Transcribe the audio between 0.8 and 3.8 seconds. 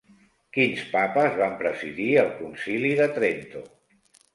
papes van presidir el Concili de Trento?